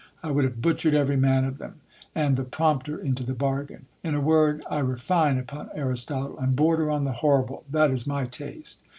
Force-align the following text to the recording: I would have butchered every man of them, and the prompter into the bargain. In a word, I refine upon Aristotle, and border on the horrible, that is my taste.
I 0.23 0.31
would 0.31 0.45
have 0.45 0.63
butchered 0.63 0.95
every 0.95 1.15
man 1.15 1.45
of 1.45 1.59
them, 1.59 1.75
and 2.15 2.35
the 2.35 2.43
prompter 2.43 2.97
into 2.97 3.23
the 3.23 3.35
bargain. 3.35 3.85
In 4.03 4.15
a 4.15 4.19
word, 4.19 4.63
I 4.67 4.79
refine 4.79 5.37
upon 5.37 5.69
Aristotle, 5.75 6.39
and 6.39 6.55
border 6.55 6.89
on 6.89 7.03
the 7.03 7.11
horrible, 7.11 7.65
that 7.69 7.91
is 7.91 8.07
my 8.07 8.25
taste. 8.25 8.81